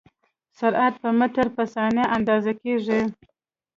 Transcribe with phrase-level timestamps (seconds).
[0.57, 3.01] سرعت په متر په ثانیه اندازه کېږي.